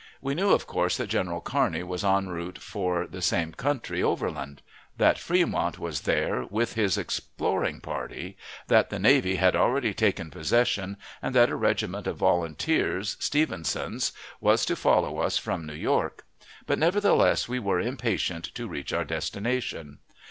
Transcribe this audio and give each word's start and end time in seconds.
We 0.19 0.33
knew, 0.33 0.49
of 0.49 0.65
course, 0.65 0.97
that 0.97 1.11
General 1.11 1.41
Kearney 1.41 1.83
was 1.83 2.03
enroute 2.03 2.57
for 2.57 3.05
the 3.05 3.21
same 3.21 3.51
country 3.51 4.01
overland; 4.01 4.63
that 4.97 5.19
Fremont 5.19 5.77
was 5.77 6.01
therewith 6.01 6.73
his 6.73 6.97
exploring 6.97 7.81
party; 7.81 8.35
that 8.65 8.89
the 8.89 8.97
navy 8.97 9.35
had 9.35 9.55
already 9.55 9.93
taken 9.93 10.31
possession, 10.31 10.97
and 11.21 11.35
that 11.35 11.51
a 11.51 11.55
regiment 11.55 12.07
of 12.07 12.17
volunteers, 12.17 13.15
Stevenson's, 13.19 14.11
was 14.39 14.65
to 14.65 14.75
follow 14.75 15.19
us 15.19 15.37
from 15.37 15.67
New 15.67 15.73
York; 15.75 16.25
but 16.65 16.79
nevertheless 16.79 17.47
we 17.47 17.59
were 17.59 17.79
impatient 17.79 18.45
to 18.55 18.67
reach 18.67 18.91
our 18.93 19.05
destination. 19.05 19.99